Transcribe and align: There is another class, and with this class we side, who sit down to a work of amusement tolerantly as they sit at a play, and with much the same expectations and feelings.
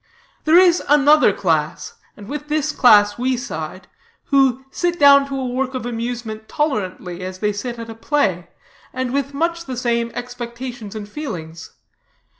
There 0.45 0.57
is 0.57 0.81
another 0.89 1.31
class, 1.31 1.93
and 2.17 2.27
with 2.27 2.47
this 2.47 2.71
class 2.71 3.19
we 3.19 3.37
side, 3.37 3.87
who 4.31 4.65
sit 4.71 4.99
down 4.99 5.27
to 5.27 5.39
a 5.39 5.45
work 5.45 5.75
of 5.75 5.85
amusement 5.85 6.47
tolerantly 6.49 7.21
as 7.23 7.37
they 7.37 7.53
sit 7.53 7.77
at 7.77 7.87
a 7.87 7.93
play, 7.93 8.49
and 8.93 9.13
with 9.13 9.35
much 9.35 9.65
the 9.65 9.77
same 9.77 10.09
expectations 10.15 10.95
and 10.95 11.07
feelings. 11.07 11.73